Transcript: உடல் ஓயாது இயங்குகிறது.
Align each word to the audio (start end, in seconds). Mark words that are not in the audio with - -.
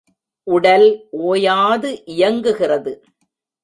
உடல் 0.47 0.87
ஓயாது 1.11 2.01
இயங்குகிறது. 2.05 2.93